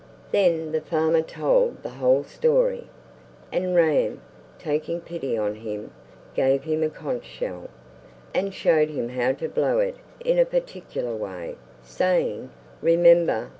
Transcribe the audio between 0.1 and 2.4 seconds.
Then the farmer told the whole